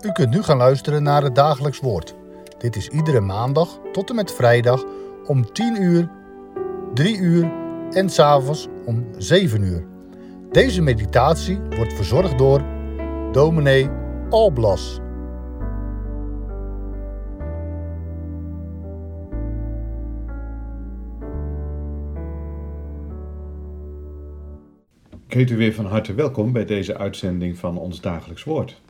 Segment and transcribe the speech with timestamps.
[0.00, 2.14] U kunt nu gaan luisteren naar het dagelijks woord.
[2.58, 4.84] Dit is iedere maandag tot en met vrijdag
[5.26, 6.10] om 10 uur,
[6.94, 7.52] 3 uur
[7.90, 9.86] en s'avonds om 7 uur.
[10.50, 12.62] Deze meditatie wordt verzorgd door
[13.32, 13.88] dominee
[14.30, 15.00] Alblas.
[25.26, 28.80] Ik heet u weer van harte welkom bij deze uitzending van ons dagelijks woord.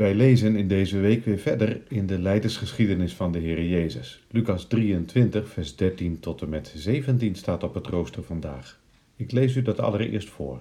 [0.00, 4.24] Wij lezen in deze week weer verder in de leidersgeschiedenis van de Heer Jezus.
[4.30, 8.80] Lucas 23, vers 13 tot en met 17 staat op het rooster vandaag.
[9.16, 10.60] Ik lees u dat allereerst voor.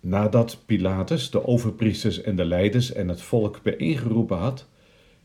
[0.00, 4.68] Nadat Pilatus de overpriesters en de leiders en het volk bijeengeroepen had,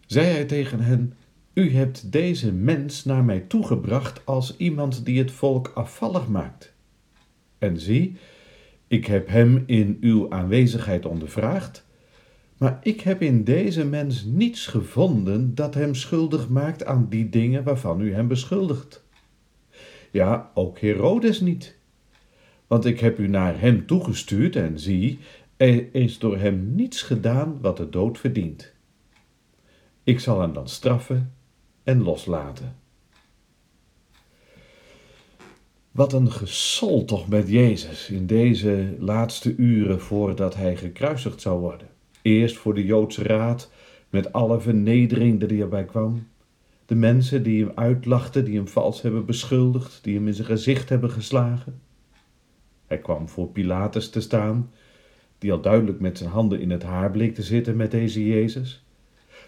[0.05, 1.13] zei hij tegen hen:
[1.53, 6.73] U hebt deze mens naar mij toegebracht als iemand die het volk afvallig maakt.
[7.57, 8.15] En zie,
[8.87, 11.85] ik heb hem in uw aanwezigheid ondervraagd,
[12.57, 17.63] maar ik heb in deze mens niets gevonden dat hem schuldig maakt aan die dingen
[17.63, 19.03] waarvan u hem beschuldigt.
[20.11, 21.75] Ja, ook Herodes niet.
[22.67, 25.19] Want ik heb u naar hem toegestuurd en zie,
[25.57, 28.73] er is door hem niets gedaan wat de dood verdient.
[30.03, 31.33] Ik zal hem dan straffen
[31.83, 32.75] en loslaten.
[35.91, 41.92] Wat een gesol toch met Jezus in deze laatste uren voordat hij gekruisigd zou worden.
[42.23, 43.71] Eerst voor de Joodse raad,
[44.09, 46.27] met alle vernedering die erbij kwam.
[46.85, 50.89] De mensen die hem uitlachten, die hem vals hebben beschuldigd, die hem in zijn gezicht
[50.89, 51.81] hebben geslagen.
[52.87, 54.71] Hij kwam voor Pilatus te staan,
[55.37, 58.83] die al duidelijk met zijn handen in het haar bleek te zitten met deze Jezus.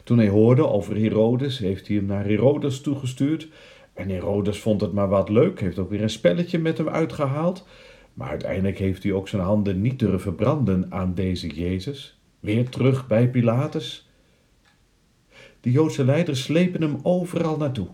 [0.04, 3.48] Toen hij hoorde over Herodes, heeft hij hem naar Herodes toegestuurd.
[3.94, 7.68] En Herodes vond het maar wat leuk, heeft ook weer een spelletje met hem uitgehaald.
[8.14, 12.15] Maar uiteindelijk heeft hij ook zijn handen niet durven branden aan deze Jezus.
[12.46, 14.10] Weer terug bij Pilatus.
[15.62, 17.88] De Joodse leiders slepen hem overal naartoe.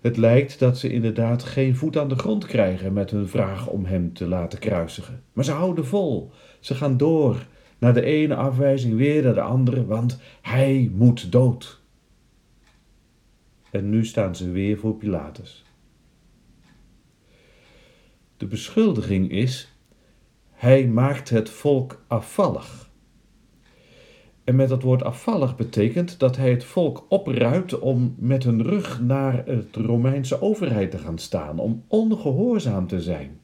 [0.00, 3.84] Het lijkt dat ze inderdaad geen voet aan de grond krijgen met hun vraag om
[3.84, 5.22] hem te laten kruisigen.
[5.32, 6.30] Maar ze houden vol.
[6.60, 7.46] Ze gaan door.
[7.78, 11.80] Naar de ene afwijzing weer naar de andere, want hij moet dood.
[13.70, 15.64] En nu staan ze weer voor Pilatus.
[18.36, 19.72] De beschuldiging is:
[20.50, 22.92] hij maakt het volk afvallig.
[24.44, 29.00] En met dat woord afvallig betekent dat hij het volk opruimt om met hun rug
[29.00, 33.40] naar het Romeinse overheid te gaan staan, om ongehoorzaam te zijn.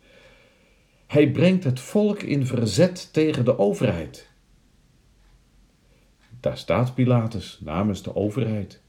[1.06, 4.30] Hij brengt het volk in verzet tegen de overheid.
[6.40, 8.82] Daar staat Pilatus namens de overheid.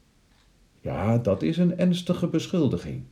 [0.81, 3.03] Ja, dat is een ernstige beschuldiging.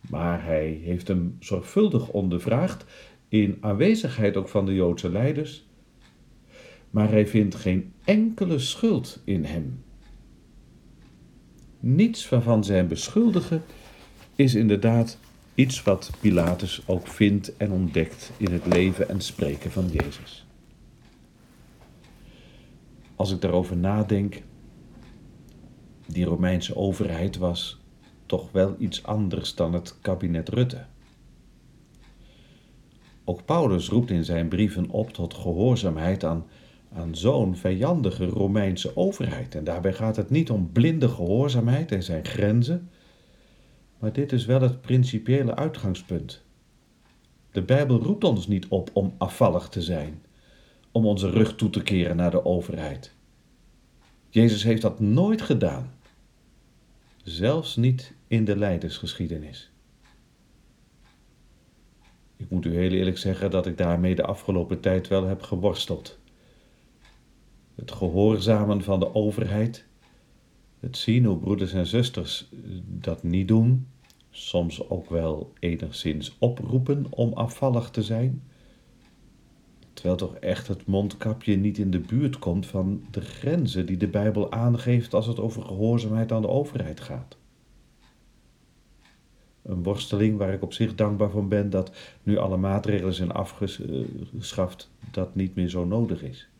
[0.00, 2.84] Maar hij heeft hem zorgvuldig ondervraagd,
[3.28, 5.66] in aanwezigheid ook van de Joodse leiders
[6.92, 9.84] maar hij vindt geen enkele schuld in hem.
[11.80, 13.62] Niets waarvan zij hem beschuldigen
[14.36, 15.18] is inderdaad
[15.54, 20.46] iets wat Pilatus ook vindt en ontdekt in het leven en spreken van Jezus.
[23.16, 24.42] Als ik daarover nadenk,
[26.06, 27.80] die Romeinse overheid was
[28.26, 30.84] toch wel iets anders dan het kabinet Rutte.
[33.24, 36.46] Ook Paulus roept in zijn brieven op tot gehoorzaamheid aan
[36.94, 39.54] aan zo'n vijandige Romeinse overheid.
[39.54, 42.90] En daarbij gaat het niet om blinde gehoorzaamheid en zijn grenzen,
[43.98, 46.42] maar dit is wel het principiële uitgangspunt.
[47.50, 50.22] De Bijbel roept ons niet op om afvallig te zijn,
[50.90, 53.14] om onze rug toe te keren naar de overheid.
[54.28, 55.94] Jezus heeft dat nooit gedaan,
[57.22, 59.70] zelfs niet in de leidersgeschiedenis.
[62.36, 66.20] Ik moet u heel eerlijk zeggen dat ik daarmee de afgelopen tijd wel heb geworsteld
[67.82, 69.86] het gehoorzamen van de overheid,
[70.80, 72.48] het zien hoe broeders en zusters
[72.84, 73.86] dat niet doen,
[74.30, 78.42] soms ook wel enigszins oproepen om afvallig te zijn,
[79.92, 84.08] terwijl toch echt het mondkapje niet in de buurt komt van de grenzen die de
[84.08, 87.36] Bijbel aangeeft als het over gehoorzaamheid aan de overheid gaat.
[89.62, 91.92] Een worsteling waar ik op zich dankbaar voor ben dat
[92.22, 96.50] nu alle maatregelen zijn afgeschaft, dat niet meer zo nodig is.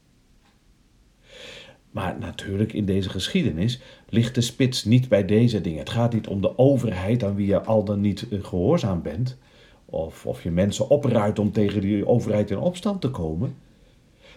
[1.92, 5.78] Maar natuurlijk, in deze geschiedenis ligt de spits niet bij deze dingen.
[5.78, 9.38] Het gaat niet om de overheid aan wie je al dan niet eh, gehoorzaam bent,
[9.84, 13.54] of of je mensen opruit om tegen die overheid in opstand te komen.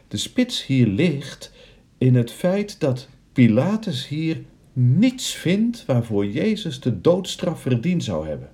[0.07, 1.51] De spits hier ligt
[1.97, 4.43] in het feit dat Pilatus hier
[4.73, 8.49] niets vindt waarvoor Jezus de doodstraf verdiend zou hebben.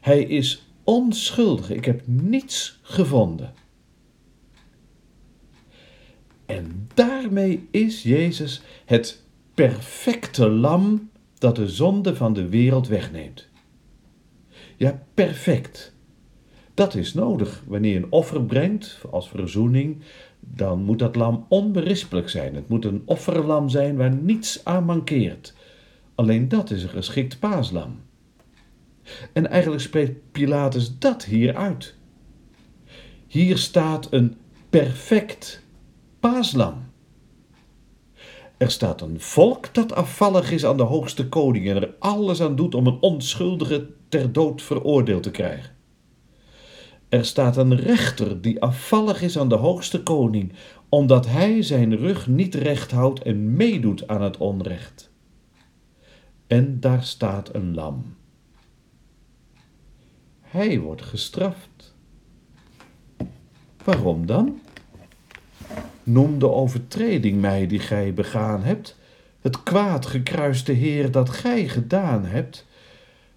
[0.00, 1.70] Hij is onschuldig.
[1.70, 3.52] Ik heb niets gevonden.
[6.54, 9.22] En daarmee is Jezus het
[9.54, 13.48] perfecte lam dat de zonde van de wereld wegneemt.
[14.76, 15.94] Ja, perfect.
[16.74, 17.62] Dat is nodig.
[17.66, 20.02] Wanneer je een offer brengt als verzoening,
[20.40, 22.54] dan moet dat lam onberispelijk zijn.
[22.54, 25.54] Het moet een offerlam zijn waar niets aan mankeert.
[26.14, 28.00] Alleen dat is een geschikt paaslam.
[29.32, 31.94] En eigenlijk spreekt Pilatus dat hier uit.
[33.26, 34.36] Hier staat een
[34.70, 35.63] perfect
[36.30, 36.74] paaslam.
[38.56, 42.56] Er staat een volk dat afvallig is aan de hoogste koning en er alles aan
[42.56, 45.76] doet om een onschuldige ter dood veroordeeld te krijgen.
[47.08, 50.52] Er staat een rechter die afvallig is aan de hoogste koning,
[50.88, 55.10] omdat hij zijn rug niet recht houdt en meedoet aan het onrecht.
[56.46, 58.16] En daar staat een lam.
[60.40, 61.94] Hij wordt gestraft.
[63.84, 64.60] Waarom dan?
[66.04, 68.98] Noem de overtreding mij die gij begaan hebt,
[69.40, 72.66] het kwaad gekruiste Heer dat gij gedaan hebt,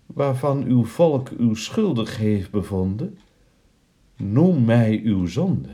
[0.06, 3.20] waarvan uw volk uw schuldig heeft bevonden.
[4.16, 5.70] Noem mij uw zonde.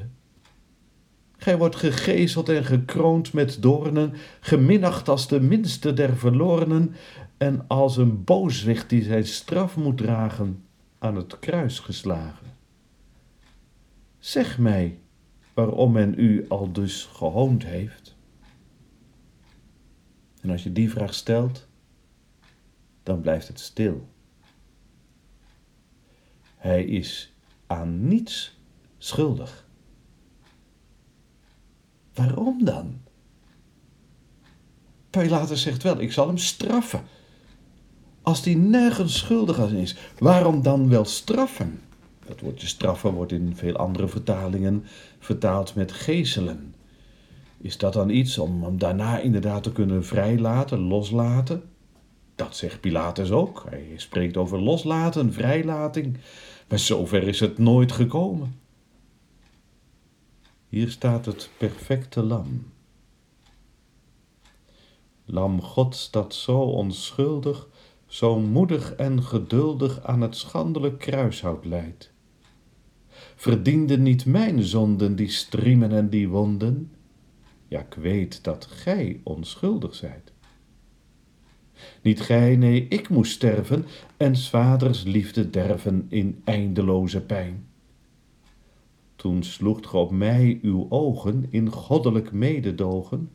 [1.38, 6.96] Gij wordt gegezeld en gekroond met doornen, geminacht als de minste der verlorenen
[7.38, 10.64] en als een booswicht die zijn straf moet dragen,
[11.00, 12.48] aan het kruis geslagen.
[14.20, 14.98] Zeg mij,
[15.54, 18.16] waarom men u al dus gehoond heeft?
[20.42, 21.68] En als je die vraag stelt,
[23.04, 24.08] dan blijft het stil.
[26.56, 27.34] Hij is
[27.68, 28.60] aan niets
[28.98, 29.68] schuldig.
[32.14, 33.02] Waarom dan?
[35.10, 37.04] Pilatus zegt wel, ik zal hem straffen.
[38.22, 41.82] Als hij nergens schuldig aan is, waarom dan wel straffen?
[42.26, 44.84] Dat woordje straffen wordt in veel andere vertalingen
[45.20, 46.76] vertaald met geeselen.
[47.58, 51.64] Is dat dan iets om hem daarna inderdaad te kunnen vrijlaten, loslaten?
[52.36, 53.66] Dat zegt Pilatus ook.
[53.70, 56.18] Hij spreekt over loslaten, vrijlating.
[56.68, 58.60] Maar zover is het nooit gekomen.
[60.70, 62.72] Hier staat het perfecte lam.
[65.26, 67.68] Lam Gods dat zo onschuldig,
[68.06, 72.13] zo moedig en geduldig aan het schandelijk kruishout leidt
[73.44, 76.92] verdiende niet mijn zonden die striemen en die wonden?
[77.68, 80.32] Ja, ik weet dat gij onschuldig zijt.
[82.02, 83.86] Niet gij, nee, ik moest sterven
[84.18, 87.66] en vaders liefde derven in eindeloze pijn.
[89.16, 93.32] Toen sloegt ge op mij uw ogen in goddelijk mededogen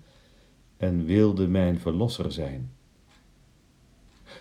[0.77, 2.71] en wilde mijn verlosser zijn.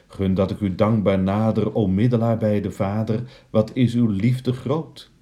[0.07, 4.53] Gun dat ik u dankbaar nader, o middelaar bij de Vader, wat is uw liefde
[4.53, 5.15] groot.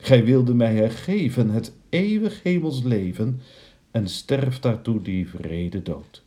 [0.00, 3.40] Gij wilde mij hergeven het eeuwig hemels leven
[3.90, 6.22] en sterft daartoe die vrede dood.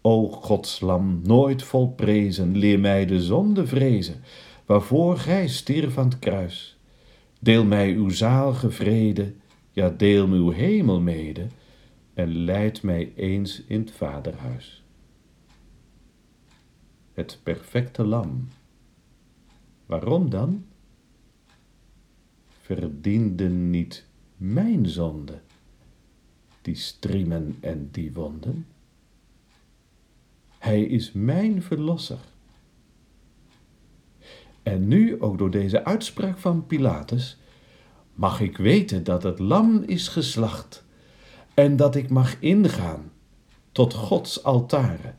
[0.00, 4.22] O Gods lam, nooit volprezen, leer mij de zonde vrezen,
[4.66, 6.78] waarvoor gij stierf aan het kruis.
[7.40, 9.32] Deel mij uw zalige vrede,
[9.72, 11.46] ja deel uw hemel mede,
[12.14, 14.82] en leid mij eens in het vaderhuis.
[17.12, 18.48] Het perfecte lam.
[19.86, 20.64] Waarom dan?
[22.76, 24.04] Verdienden niet
[24.36, 25.40] mijn zonde,
[26.62, 28.66] die striemen en die wonden.
[30.58, 32.18] Hij is mijn verlosser.
[34.62, 37.38] En nu, ook door deze uitspraak van Pilatus,
[38.14, 40.84] mag ik weten dat het lam is geslacht
[41.54, 43.12] en dat ik mag ingaan
[43.72, 45.18] tot Gods altaren,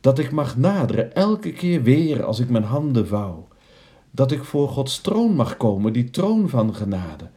[0.00, 3.47] dat ik mag naderen elke keer weer als ik mijn handen vouw
[4.18, 7.30] dat ik voor Gods troon mag komen, die troon van genade.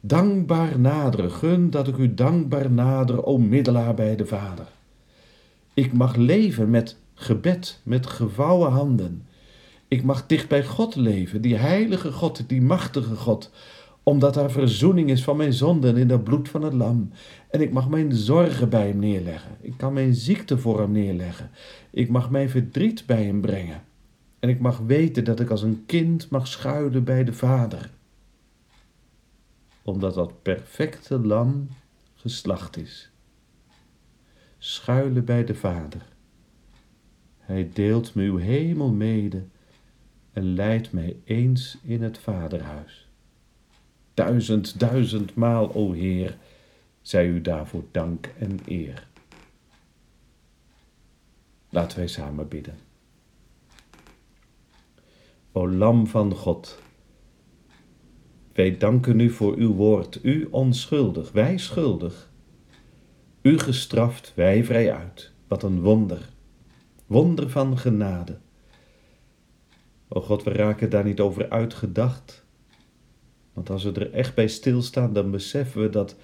[0.00, 4.66] Dankbaar naderen, gun dat ik u dankbaar nader, o middelaar bij de Vader.
[5.74, 9.26] Ik mag leven met gebed, met gevouwen handen.
[9.88, 13.50] Ik mag dicht bij God leven, die heilige God, die machtige God,
[14.02, 17.10] omdat er verzoening is van mijn zonden in het bloed van het lam.
[17.50, 19.56] En ik mag mijn zorgen bij hem neerleggen.
[19.60, 21.50] Ik kan mijn ziekte voor hem neerleggen.
[21.90, 23.88] Ik mag mijn verdriet bij hem brengen.
[24.40, 27.90] En ik mag weten dat ik als een kind mag schuilen bij de Vader.
[29.82, 31.68] Omdat dat perfecte lam
[32.14, 33.10] geslacht is.
[34.58, 36.02] Schuilen bij de Vader.
[37.38, 39.44] Hij deelt me uw hemel mede
[40.32, 43.08] en leidt mij eens in het Vaderhuis.
[44.14, 46.36] Duizend, duizend maal, o Heer,
[47.02, 49.06] zij u daarvoor dank en eer.
[51.68, 52.89] Laten wij samen bidden.
[55.52, 56.82] O Lam van God,
[58.52, 62.30] wij danken u voor uw woord, u onschuldig, wij schuldig,
[63.42, 65.32] U gestraft, wij vrij uit.
[65.48, 66.28] Wat een wonder.
[67.06, 68.38] Wonder van genade.
[70.08, 72.44] O God, we raken daar niet over uitgedacht.
[73.52, 76.16] Want als we er echt bij stilstaan, dan beseffen we dat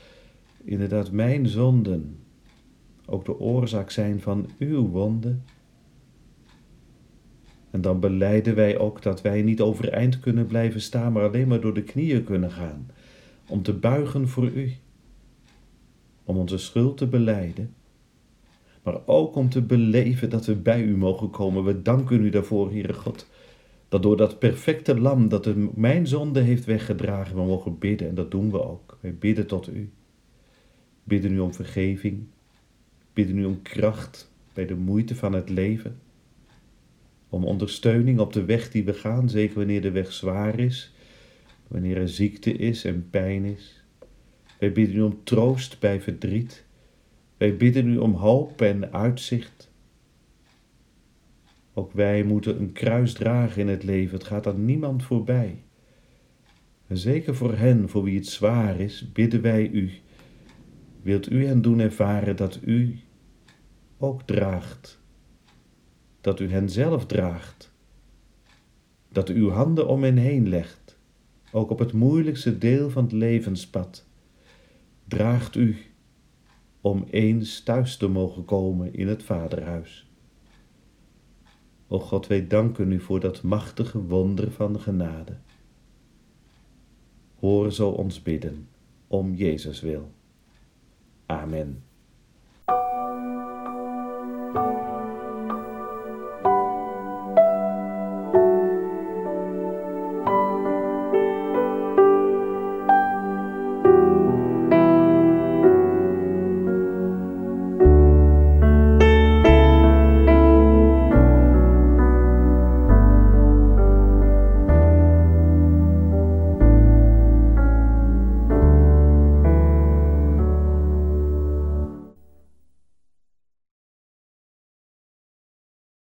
[0.65, 2.19] inderdaad mijn zonden
[3.07, 5.45] ook de oorzaak zijn van uw wonden.
[7.77, 11.61] En dan beleiden wij ook dat wij niet overeind kunnen blijven staan, maar alleen maar
[11.61, 12.91] door de knieën kunnen gaan,
[13.49, 14.73] om te buigen voor u,
[16.25, 17.75] om onze schuld te beleiden,
[18.83, 21.65] maar ook om te beleven dat we bij u mogen komen.
[21.65, 23.29] We danken u daarvoor, Heere God,
[23.89, 28.31] dat door dat perfecte lam dat mijn zonde heeft weggedragen, we mogen bidden en dat
[28.31, 28.99] doen we ook.
[29.01, 29.91] Wij bidden tot u.
[31.05, 32.27] Bidden u om vergeving,
[33.13, 36.05] bidden u om kracht bij de moeite van het leven,
[37.29, 40.95] om ondersteuning op de weg die we gaan, zeker wanneer de weg zwaar is,
[41.69, 43.85] wanneer er ziekte is en pijn is.
[44.59, 46.65] Wij bidden u om troost bij verdriet.
[47.37, 49.71] Wij bidden u om hoop en uitzicht.
[51.75, 54.19] Ook wij moeten een kruis dragen in het leven.
[54.19, 55.63] Het gaat aan niemand voorbij.
[56.87, 59.91] En zeker voor hen voor wie het zwaar is, bidden wij u.
[61.03, 62.99] Wilt u hen doen ervaren dat u
[63.99, 65.01] ook draagt.
[66.27, 67.73] Dat u hen zelf draagt.
[69.09, 70.99] Dat u uw handen om hen heen legt,
[71.53, 74.05] ook op het moeilijkste deel van het levenspad.
[75.05, 75.77] Draagt u
[76.81, 80.11] om eens thuis te mogen komen in het Vaderhuis.
[81.87, 85.37] O God, wij danken u voor dat machtige wonder van genade.
[87.39, 88.69] Hoor zo ons bidden,
[89.07, 90.11] om Jezus wil.
[91.27, 91.83] Amen.